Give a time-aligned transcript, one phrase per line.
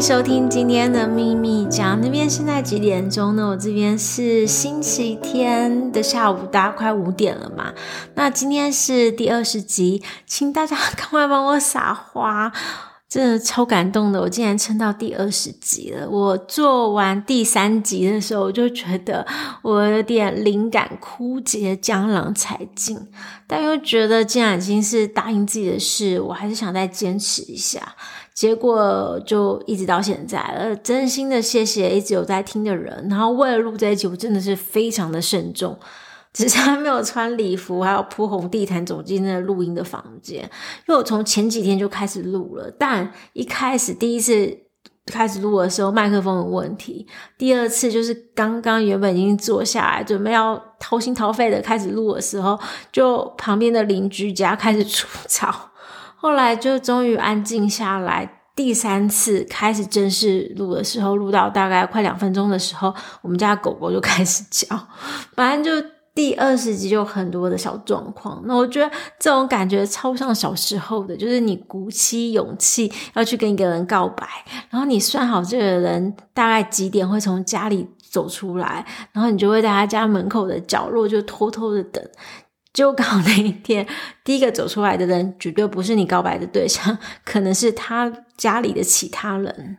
[0.00, 1.98] 收听今天的秘密讲。
[2.02, 3.48] 那边现在几点钟呢？
[3.48, 7.72] 我这边是星期天的下午，大概快五点了嘛。
[8.14, 12.52] 那今天是第二十集，请大家赶快帮我撒花。
[13.08, 16.08] 真的超感动的，我竟然撑到第二十集了。
[16.10, 19.26] 我做完第三集的时候，我就觉得
[19.62, 22.98] 我有点灵感枯竭，江郎才尽。
[23.46, 27.94] 但又觉得既然已经是答应自己的事，我还是想再坚持一下。
[28.36, 30.76] 结果就一直到现在了。
[30.76, 33.08] 真心的谢谢一直有在听的人。
[33.10, 35.76] 然后为了录这一集，我真的是非常的慎重。
[36.32, 40.42] 只是还没有穿礼服，还有铺红地毯走进那个录音的房间，
[40.86, 44.54] 因为我从前几天就开始录了，但一开始第一次
[45.06, 47.06] 开始录的时候，麦克风有问题；
[47.38, 52.60] 第二次就是刚刚原本已经坐下来准备要掏心掏肺的开始录的时候，
[52.92, 55.70] 就旁边的邻居家开始 除草，
[56.16, 58.42] 后来就终于安静下来。
[58.54, 64.66] 第三次开始正式录的时候，录到大概快两分钟的时候，我们家狗狗就开始叫，
[65.34, 65.88] 反正就。
[66.16, 74.26] 第二十集就很多的小状况，那我觉得这种感觉超像小时候的，就是你鼓起勇气要去跟一个人告白，
[74.70, 82.02] 然后你算好这个人大概几点会从家里走出来，然后你就会在他家门口的角落就偷偷的等，
[82.76, 83.86] 就刚好那一天
[84.22, 89.78] 第一个走出来的人绝对不是你告白的对象，可能是他家里的其他人。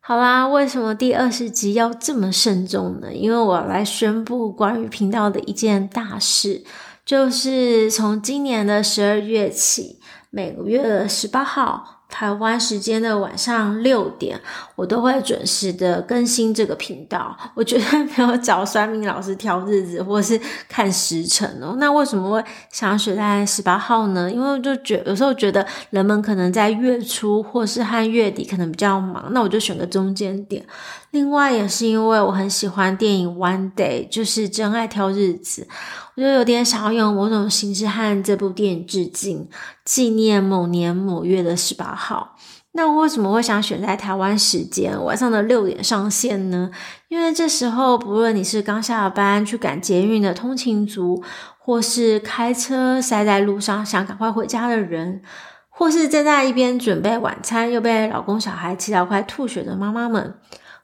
[0.00, 3.14] 好啦，为什么第二十集要这么慎重呢？
[3.14, 6.64] 因为我来宣布关于频道的一件大事，
[7.06, 10.00] 就是从今年的十二月起，
[10.30, 11.99] 每个月的十八号。
[12.10, 14.38] 台湾时间的晚上六点，
[14.74, 17.36] 我都会准时的更新这个频道。
[17.54, 20.38] 我绝对没有找酸明老师挑日子，或是
[20.68, 21.76] 看时辰哦。
[21.78, 24.30] 那为什么会想选在十八号呢？
[24.30, 30.64] 因为我就觉有时候觉得人们可能在月初或是和月底可能比较忙，那我就选个中间点。
[31.10, 35.66] 另外也是因为我很喜欢电影《One Day》，就是真爱挑日子。
[36.14, 39.48] 我就有点想要用某种形式和这部电影致敬，
[39.84, 42.36] 纪念某年某月的十八号。
[42.72, 46.70] 那我为什么会想选在台湾时间晚上的六点上线呢？
[47.08, 51.20] 因为这时候，不论你是刚下了班去赶捷运的通勤族，
[51.58, 55.20] 或是开车塞在路上想赶快回家的人，
[55.68, 60.34] 或是正在一边准备晚餐又被老公小孩气到快吐血的妈妈们，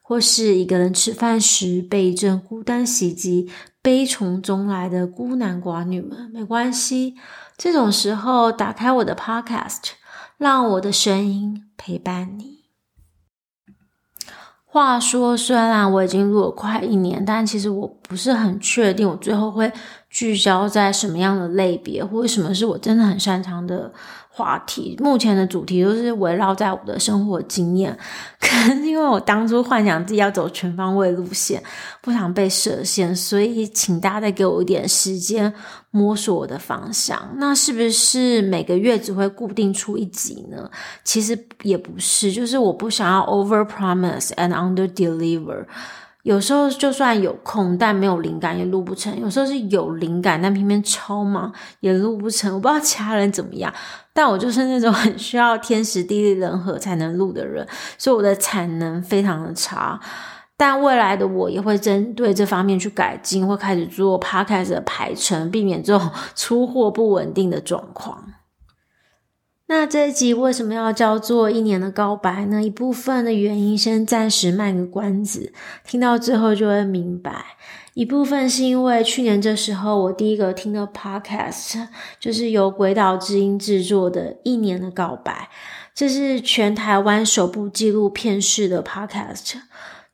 [0.09, 3.51] 或是一个人吃饭时被一阵孤单袭击。
[3.83, 7.17] 悲从中来的孤男寡女们，没关系。
[7.57, 9.81] 这种时候，打开我的 Podcast，
[10.39, 12.67] 让我的声音陪伴你。
[14.65, 19.73] 话说，虽然我已经录了快一年，但其实我不是很确定，我最后会
[20.17, 23.93] 聚焦在什么样的类别，或者什么是我真的很擅长的。
[24.29, 27.99] 话题目前的主题都是围绕在我的生活经验，
[28.39, 31.63] 可能因为我当初幻想自己要走全方位路线，
[32.03, 35.51] 不想被设限，所以请大家再给我一点时间
[35.91, 37.19] 摸索我的方向。
[37.37, 40.71] 那是不是每个月只会固定出一集呢？
[41.03, 45.65] 其实也不是，就是我不想要 over promise and under deliver。
[46.27, 52.53] 有时候就算有空，但没有灵感也录不成；有时候是有灵感，但偏偏超忙也录不成。
[52.53, 53.73] 我不知道其他人怎么样，
[54.13, 57.65] 但我就是那种很需要天时地利人和才能录的人，
[57.97, 60.01] 所以我的产能非常的差。
[60.57, 68.25] 但未来的我也会针对这方面去改进，会开始做 podcast 的排程，避免这种 出货不稳定的状况。
[69.69, 72.63] 那这一集为什么要叫做一年的告白呢？
[72.63, 75.53] 一部分的原因先暂时卖个关子，
[75.85, 77.45] 听到之后就会明白。
[77.95, 81.89] 一部分是因为去年这时候我第一个听的 podcast
[82.21, 85.33] 就是由鬼岛之音制作的《一年的告白》，
[85.95, 89.55] 这是全台湾首部纪录片式的 podcast，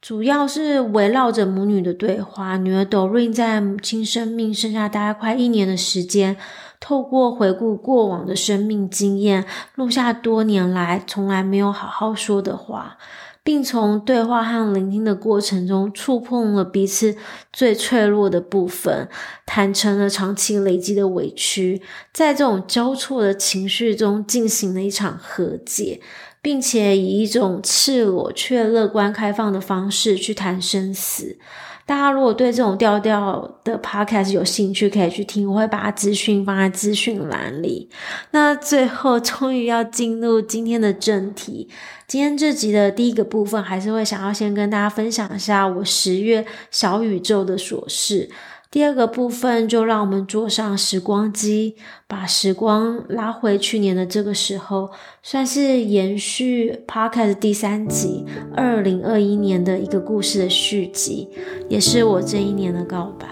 [0.03, 2.57] 主要是围绕着母女的对话。
[2.57, 6.37] 女儿 Doreen 在母亲生命剩下大概快一年的时间。
[6.81, 9.45] 透过回顾过往的生命经验，
[9.77, 12.99] 录下多年来从来没有好好说的话，
[13.45, 17.15] 并从对话和聆听的过程中触碰了彼此
[17.53, 19.09] 最脆弱的部分，
[19.47, 21.81] 坦诚了长期累积的委屈，
[22.13, 26.01] 在这种交错的情绪中进行了一场和解，
[26.43, 31.39] 并且以一种赤裸却乐观开放的方式去谈生死。
[31.85, 37.91] 大家如果对这种调调的 podcast 有兴趣，可以去听，我会把资讯放在资讯栏里。
[38.31, 41.69] 那最后，终于要进入今天的正题。
[42.07, 48.31] 今天这集的第一个部分，还是会想要先跟大家分享一下我十月小宇宙的琐事。
[48.73, 51.77] 第二个部分就让我们坐上时光机，
[52.09, 54.91] 把时光拉回去年的这个时候，
[55.23, 58.25] 算是延续 Podcast 第三集，
[58.57, 61.29] 二零二一年的一个故事的续集，
[61.69, 63.29] 也是我这一年的告白。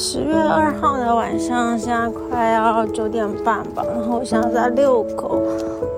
[0.00, 3.82] 十月二号的晚上，现在快要九点半吧。
[3.92, 5.42] 然后我现在在遛狗，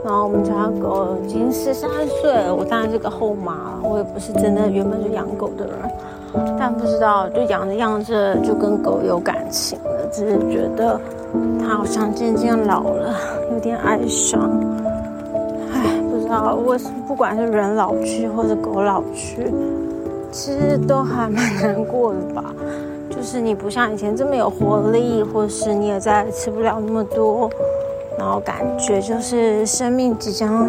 [0.02, 2.54] 然后我们家狗已经十三岁了。
[2.54, 5.74] 我当然是个后妈了，我也不是真的原本就养狗的人，
[6.58, 10.98] 但不知道就养着养着就跟狗有感情了，只是觉得
[11.60, 13.14] 它好像渐渐老了，
[13.52, 14.50] 有点哀伤。
[15.74, 19.52] 唉，不知道为什么，不管是人老去或者狗老去，
[20.32, 22.42] 其实都还蛮难过的吧。
[23.20, 27.50] 就是你不像以前这么有活力，或是你也在吃不了那么多，
[28.18, 30.66] 然后感觉就是生命即将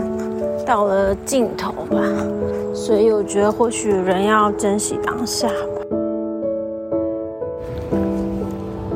[0.65, 2.03] 到了尽头吧。
[2.73, 5.53] 所以我觉得或许人要珍惜当下吧。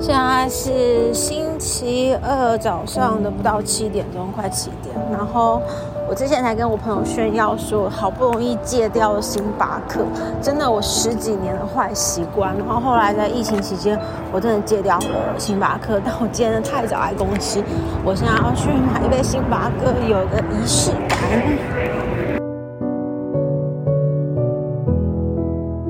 [0.02, 5.62] 现在是新星期二早上的不到七点钟，快七点，然后。
[6.08, 10.06] 我之前才跟我朋友炫耀说，好不容易戒掉了星巴克，
[10.40, 12.56] 真的我十几年的坏习惯。
[12.56, 14.00] 然后后来在疫情期间，
[14.32, 16.00] 我真的戒掉了星巴克。
[16.06, 17.60] 但我今天太早来公司，
[18.04, 21.18] 我现在要去买一杯星巴克，有一个仪式感。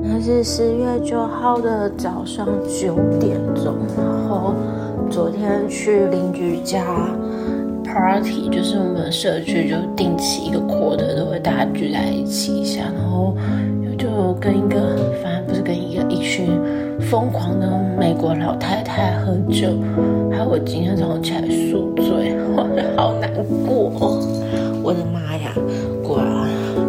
[0.02, 4.54] 那是十月九号的早上九点钟，然后
[5.10, 6.84] 昨天去邻居家。
[7.84, 13.34] Party 就是我们社区就定期一个 quarter 都会大家聚在一起一下，然后
[13.96, 16.46] 就跟一个反正不是跟一个一群
[17.00, 17.66] 疯狂的
[17.98, 19.68] 美国老太太喝酒，
[20.30, 22.66] 还有我今天早上起来宿醉，我
[23.00, 23.30] 好难
[23.66, 24.20] 过，
[24.82, 25.52] 我的妈呀，
[26.02, 26.46] 果然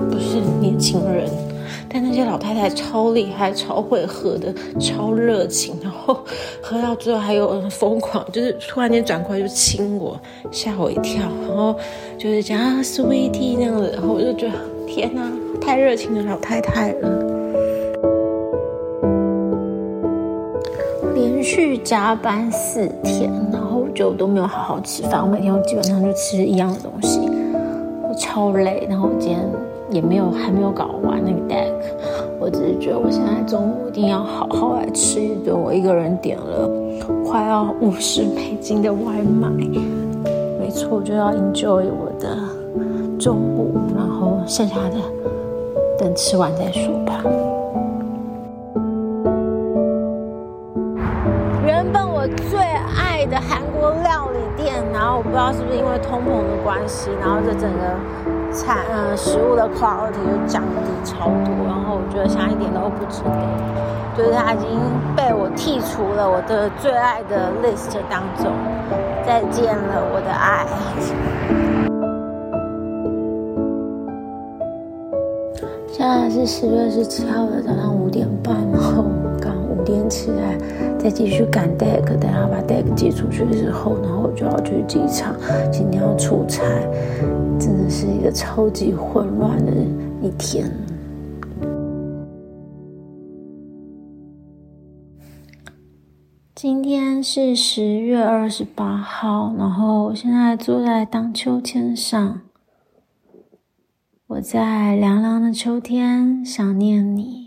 [0.09, 1.29] 不是年轻人。
[1.89, 5.75] 但那些老太太超厉害、超会喝的、超热情，
[6.07, 6.19] 后
[6.63, 10.19] 喝到最后还有疯狂，就是突然间转过来就亲我，
[10.51, 11.75] 吓我一跳，然后
[12.17, 14.53] 就是讲啊，sweetie 那样子，然后我就觉得
[14.87, 15.29] 天哪，
[15.61, 17.23] 太热情的老太太了。
[21.13, 27.29] 连续加班四天，然后就都没有好好吃饭，我每天我基本上就吃一样的东西，
[28.17, 29.47] 超累，然后我今天。
[29.89, 31.71] 也没有，还没有搞完那个 deck，
[32.41, 35.57] 我只是觉得我现在中午一定要好好来吃一顿。
[35.57, 36.69] 我一个人点了
[37.25, 39.47] 快要五十美金的外卖，
[40.59, 42.37] 没错，我就要 enjoy 我的
[43.17, 44.97] 中午，然后剩下的
[45.97, 47.23] 等吃完再说吧。
[55.37, 57.93] 不知道是不是因为通膨的关系，然后这整个。
[58.51, 63.29] 产呃，食物的 quality 就降低超多，然后我觉得现在一点都不值得，
[64.17, 64.79] 就是它已经
[65.15, 68.51] 被我剔除了我的最爱的 list 当中，
[69.27, 70.65] 再见了我的爱。
[75.91, 79.03] 现在是十月十七号的早上五点半，后
[79.87, 80.57] 点起来，
[80.99, 85.33] 再继续赶 deck，等下把 deck 寄出去之后，然后我就要去机场，
[85.71, 86.61] 今天要出差。
[87.57, 89.71] 真的是一个超级混乱的
[90.21, 90.69] 一天。
[96.53, 102.41] 今天是十月二十八号，然后我现在坐在荡秋千上，
[104.27, 107.46] 我在凉凉的秋天想念你，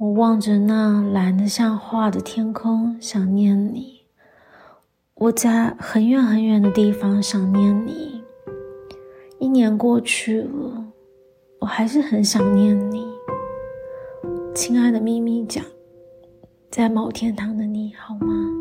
[0.00, 4.00] 我望着那蓝得像画的天空想念你，
[5.12, 8.24] 我在很远很远的地方想念你。
[9.38, 10.86] 一年过去了，
[11.58, 13.04] 我还是很想念你，
[14.54, 15.62] 亲爱的咪咪酱，
[16.70, 18.59] 在某天堂的你好吗？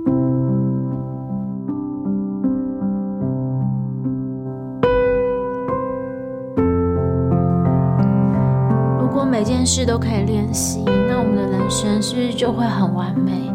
[9.30, 13.54] 每件事都可以练习，那我们的人生是不是就会很完美？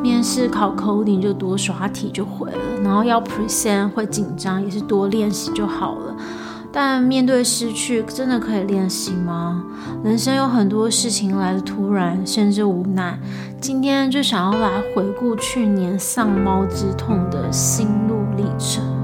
[0.00, 6.16] 面试考 coding 就多刷题就会了，然后要 present 会紧张，也是多练习就好了。
[6.72, 9.64] 但面对失去，真的可以练习吗？
[10.04, 13.18] 人生有很多事情来的突然，甚至无奈。
[13.60, 18.95] 今天就想要来回顾去年丧猫之痛的心路历程。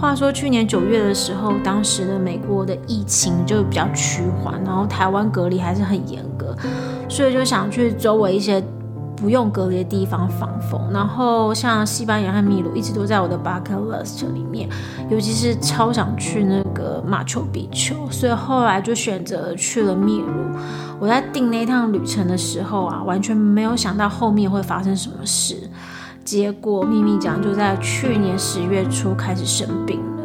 [0.00, 6.56] 话说去年九月的时候，当时的美国的疫情就比较趋缓，然后台湾隔离还是很严格，
[7.06, 8.64] 所以就想去周围一些
[9.14, 10.80] 不用隔离的地方放风。
[10.90, 14.66] 然后像西班牙和秘鲁一直都在我的 bucket list 里面，
[15.10, 20.32] 尤其是超想去那个马丘比丘，所以后来就选择去了秘鲁。
[20.98, 25.69] 我在订那趟旅程的时候啊，完全没有想到后面会发生什么事。
[26.30, 30.22] 结果秘密讲就在去年十月初开始生病了。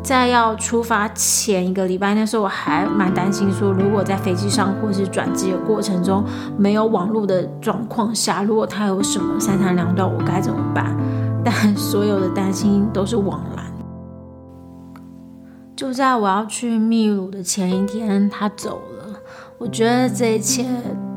[0.00, 6.24] 在要出发前一个礼拜，那时候我还蛮担心，说如果在飞机上或是转机的过程中
[6.56, 10.96] 没有网络的状况下，如果他有什么三长两短，我该怎么办？
[11.44, 13.64] 但所有的担心都是枉然。
[15.74, 19.18] 就在我要去秘鲁的前一天，他走了。
[19.58, 20.64] 我觉得这一切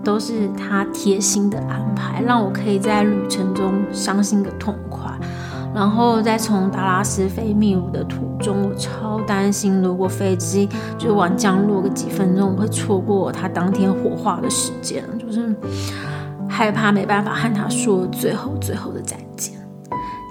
[0.07, 5.01] 都是他贴心的安排，让我可以在旅程中伤心个痛快。
[5.75, 15.53] 然后在从达拉斯飞秘鲁的途中，我超担心，如果飞机就晚降落个几分钟，我会错过他当天火化的时间，就是
[16.47, 19.55] 害怕没办法和他说最后最后的再见。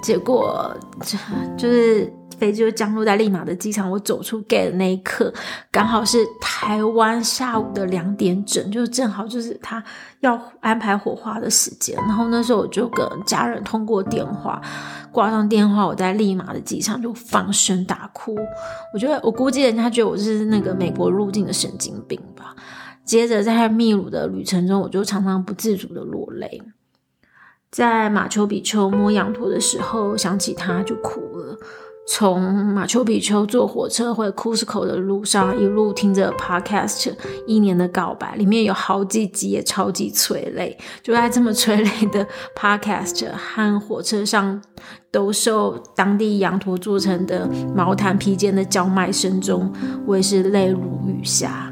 [0.01, 1.15] 结果这
[1.55, 2.11] 就是。
[2.37, 5.33] 飞机就降落在利马的机场，我走出 gate 的那一刻，
[5.71, 9.83] 刚好是台湾下午的两点整，就正好就是他
[10.19, 11.95] 要安排火化的时间。
[11.97, 14.61] 然后那时候我就跟家人通过电话，
[15.11, 18.35] 挂上电话，我在利马的机场就放声大哭。
[18.93, 22.55] 我觉得我估计人家觉得我是那个美国入境的神经病吧。
[23.03, 26.61] 接着在秘鲁的旅程中，我就常常不自主的落泪。
[27.71, 31.57] 在马丘比丘摸羊驼的时候，想起他就哭了。
[32.09, 37.11] 从马丘比丘坐火车回库斯科的路上，一路听着 podcast
[37.45, 40.75] 《一年的告白》，里面有好几集也超级催泪。
[41.03, 44.61] 就在这么催泪的 podcast 和火车上
[45.11, 49.69] 兜售当地羊驼做成的毛毯披肩的叫卖声中，
[50.05, 51.71] 我也是泪如雨下。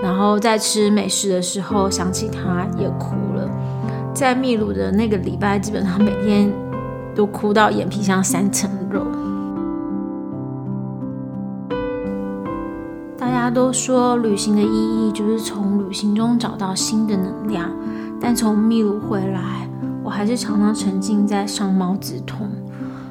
[0.00, 3.50] 然后在吃美食的时候，想起他也哭了。
[4.14, 6.52] 在秘鲁的那个礼拜，基本上每天
[7.16, 9.01] 都哭到眼皮像三层肉。
[13.42, 14.68] 家都说旅行的意
[15.08, 17.68] 义就是从旅行中找到新的能量，
[18.20, 19.68] 但从秘鲁回来，
[20.04, 22.48] 我还是常常沉浸在伤猫之痛。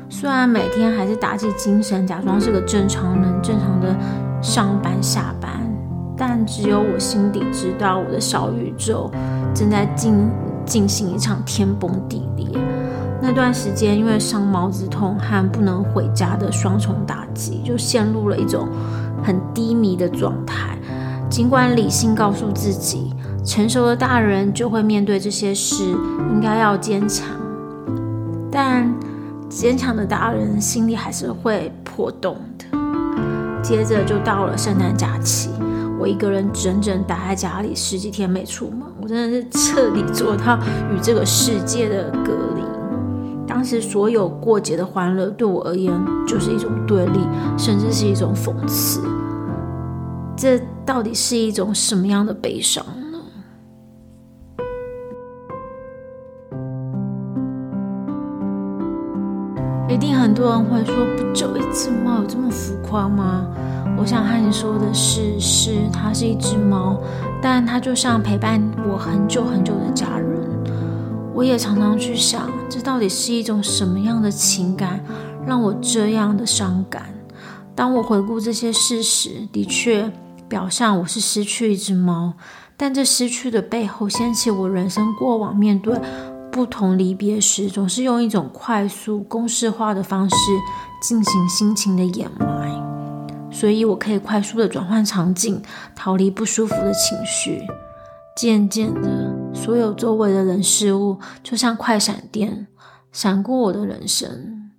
[0.07, 3.93] 虽然每天还是打起精神，假装是个正常人，正常的
[4.41, 5.51] 上班下班，
[6.15, 9.11] 但只有我心底知道，我的小宇宙
[9.53, 10.29] 正在进
[10.65, 12.47] 进行一场天崩地裂。
[13.21, 18.69] 那段时间，因为伤猫之痛和不能回家的双重打击，就陷入了一种。
[19.23, 20.77] 很低迷的状态，
[21.29, 23.13] 尽管理性告诉自己，
[23.45, 25.83] 成熟的大人就会面对这些事，
[26.31, 27.27] 应该要坚强，
[28.51, 28.93] 但
[29.49, 32.65] 坚强的大人心里还是会破洞的。
[33.61, 35.49] 接着就到了圣诞假期，
[35.99, 40.57] 我一个人整整待在家里十几天没出门，我真的是彻底做到
[40.91, 42.80] 与这个世界的隔离。
[43.53, 45.93] 当时所有过节的欢乐对我而言
[46.25, 47.19] 就是一种对立，
[47.57, 49.01] 甚至是一种讽刺。
[50.37, 52.81] 这到底是一种什么样的悲伤
[53.11, 53.19] 呢？
[59.89, 63.45] 一定很多人会说，不就一只猫有这么浮夸吗？
[63.97, 66.97] 我想和你说的是，是它是一只猫，
[67.41, 70.30] 但它就像陪伴我很久很久的家人。
[71.41, 75.03] 我也常常去想，这到底是一种什么样的情感，
[75.43, 77.11] 让我这样的伤感？
[77.75, 80.11] 当我回顾这些事实，的确。
[80.47, 82.33] 表象我是失去一只猫，
[82.77, 85.99] 但这失去的背后掀起我人生过往面对
[86.51, 90.35] 不同离别时，总是用一种快速公式化的方式
[91.01, 95.59] 进行心情的掩埋，所以我可以快速的转换场景，
[95.95, 97.63] 逃离不舒服的情绪。
[98.41, 102.65] 渐渐的，所有周围的人事物就像快闪电
[103.11, 104.71] 闪过我的人生，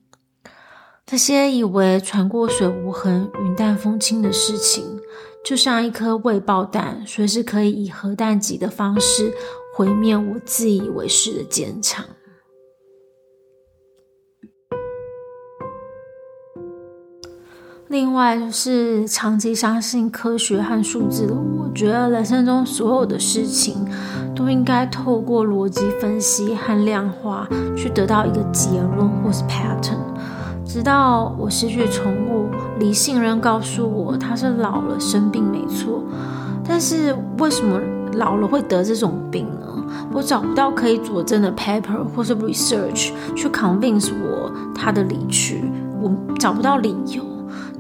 [1.08, 4.84] 那些以为船过水无痕、云淡风轻的事情。
[5.44, 9.32] 就像一颗未爆弹，随时可以以核弹级的方式
[9.76, 12.04] 毁灭我自以为是的坚强。
[17.92, 23.86] 另外，就是长期相信科学和数字的我，觉得人生中所有的事情
[24.34, 27.46] 都应该透过逻辑分析和量化
[27.76, 29.98] 去得到一个结论或是 pattern。
[30.64, 36.02] 直到我失去宠物，理性人告诉我它是老了生病没错，
[36.66, 37.78] 但是为什么
[38.14, 39.66] 老了会得这种病呢？
[40.14, 45.62] 我找不到可以佐证的 paper 或是 research 去 convince 我它的离去，
[46.00, 47.22] 我找不到理由。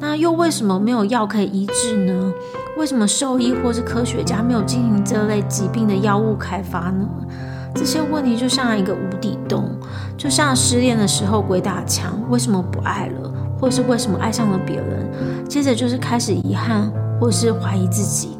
[0.02, 2.32] 那又为什么没有药可以医治呢？
[2.76, 7.08] 为什么兽医或是科学家没有进行这类疾病的药物开发呢？
[7.72, 9.70] 这些问题就像一个无底洞，
[10.16, 15.08] 就像失恋的时候鬼打墙，为什么不爱了，或是为什么爱上了别人？
[15.48, 16.90] 接着就是开始遗憾，
[17.20, 18.36] 或是怀疑自己，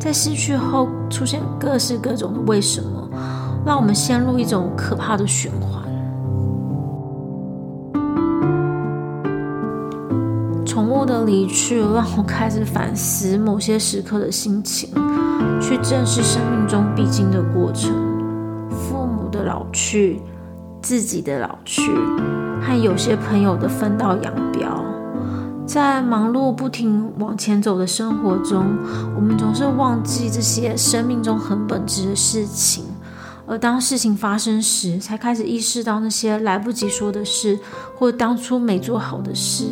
[0.00, 3.08] 在失去后出现各式各种的为什么，
[3.64, 5.73] 让我们陷入一种可怕的循环。
[11.04, 14.90] 的离去让我开始反思某些时刻的心情，
[15.60, 17.92] 去正视生命中必经的过程，
[18.70, 20.20] 父母的老去，
[20.80, 21.92] 自己的老去，
[22.62, 24.84] 和有些朋友的分道扬镳。
[25.66, 28.76] 在忙碌不停往前走的生活中，
[29.16, 32.84] 我们总是忘记这些生命中很本质的事情，
[33.46, 37.58] 而当事情发生时，才开始意识到那些来不及说的事，
[37.96, 39.64] 或当初没做好的事。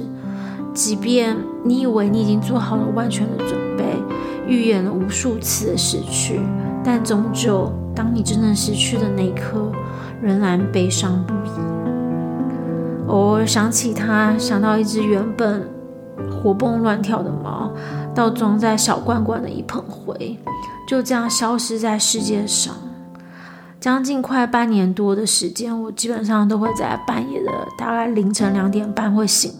[0.74, 3.96] 即便你以为你已经做好了万全的准备，
[4.46, 6.40] 预演了无数次的失去，
[6.82, 9.70] 但终究当你真正失去的那一刻，
[10.22, 11.50] 仍然悲伤不已。
[13.08, 15.68] 偶尔想起它，想到一只原本
[16.30, 17.70] 活蹦乱跳的猫，
[18.14, 20.38] 到装在小罐罐的一盆灰，
[20.88, 22.74] 就这样消失在世界上。
[23.78, 29.52] 将近快半年多的时间，我基本上都会在半夜的大概凌晨两点半会醒。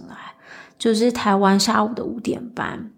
[0.83, 2.91] 就是台湾下午的五点半，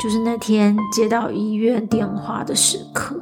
[0.00, 3.20] 就是那天接到医院电话的时刻。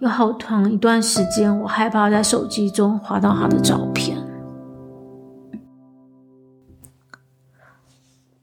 [0.00, 4.18] 有好长一段时间，我害怕在手机中滑到他的照片。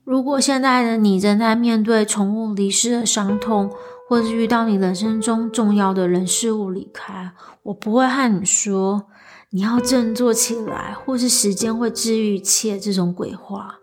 [0.03, 3.69] 如果现在的你正在面对宠物离世的伤痛，
[4.09, 7.31] 或是遇到你人生中重要的人事物离开，
[7.61, 9.03] 我不会和你说
[9.51, 13.81] 你要振作起来，或是时间会治愈一切这种鬼话。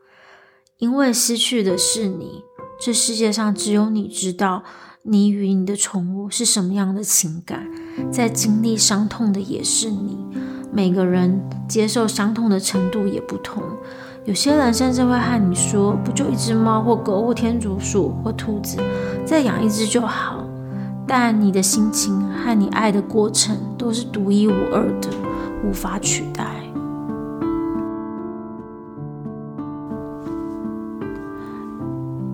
[0.81, 2.43] 因为失去的是你，
[2.81, 4.63] 这世界上只有你知道，
[5.03, 7.69] 你与你的宠物是什么样的情感，
[8.11, 10.19] 在经历伤痛的也是你。
[10.73, 13.63] 每个人接受伤痛的程度也不同，
[14.25, 18.79] 有些人甚至会和你说：“不就一只猫或狗或天竺鼠或兔子，
[19.27, 20.43] 再养一只就好。”
[21.07, 25.11] 但你的心情和你爱的过程都是独一无二的，
[25.63, 26.63] 无法取代。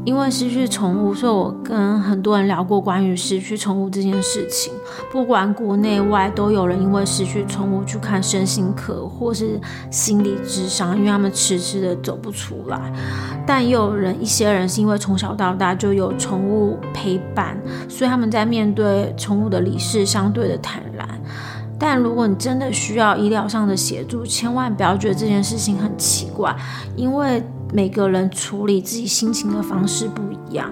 [0.07, 4.73] 因为失去宠物，所以我跟很多人聊过关于失去宠物这件事情。
[5.11, 12.81] 不管国内外，都有人因为失去宠物去看身心科或是心理咨商，因为他们迟迟的走不出来。
[13.45, 21.09] 但也有人，一些人是因为从小到大就有宠物陪伴，所以他们在面对宠物的离世相对的坦然。
[21.81, 26.57] 但如果你真的需要医疗上的协助，千万不要觉得这件事情很奇怪，
[26.95, 27.42] 因为。
[27.72, 30.70] 每个人处理自己心情的方式不一样。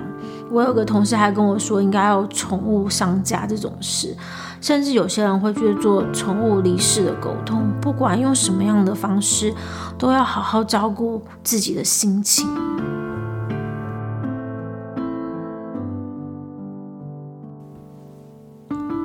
[0.50, 4.16] 我有个同事还跟我说，应该有宠物商家这种事，
[4.61, 7.68] 甚至有些人会去做宠物离世的沟通。
[7.80, 9.52] 不管用什么样的方式，
[9.98, 12.48] 都要好好照顾自己的心情。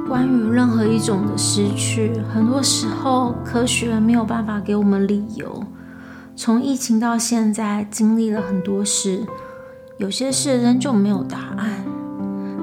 [0.07, 5.63] 关于任何一种的失去，很多时候科学没有办法给我们理由。
[6.41, 9.27] 从疫情到现在，经历了很多事，
[9.97, 11.83] 有些事仍旧没有答案。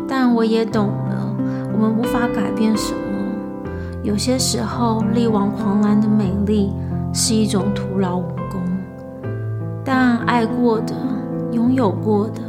[0.09, 1.37] 但我也懂了，
[1.75, 3.01] 我们无法改变什么。
[4.03, 6.73] 有些时候，力挽狂澜的美丽
[7.13, 8.63] 是一种徒劳无功。
[9.85, 10.95] 但爱过的、
[11.53, 12.41] 拥有过的、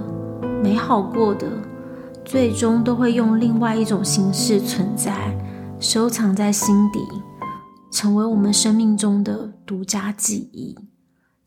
[0.64, 1.46] 美好过的，
[2.24, 5.38] 最终都会用另外一种形式存在，
[5.78, 7.02] 收藏在心底，
[7.92, 10.74] 成为我们生命中的独家记忆。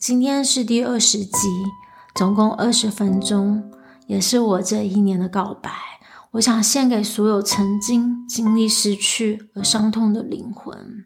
[0.00, 1.48] 今天是第二十集，
[2.14, 3.70] 总共二十分钟，
[4.06, 5.70] 也是我这一年的告白。
[6.30, 11.04] 我想献给所有曾经经历失去而伤痛的灵魂，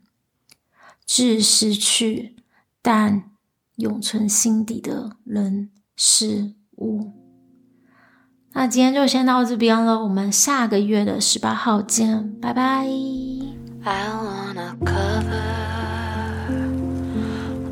[1.04, 2.37] 致失去，
[2.80, 3.33] 但
[3.74, 7.11] 永存心底的人事物。
[8.52, 12.87] 那今天就先到这边了，我们下个月的十八号见，拜拜。
[13.83, 15.93] I wanna cover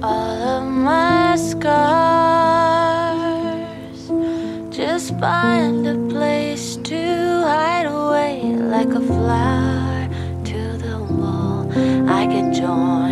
[0.03, 1.63] all of my scars,
[4.77, 10.09] just find a place to hide away like a flower
[10.45, 11.71] to the wall.
[12.11, 13.12] I can join.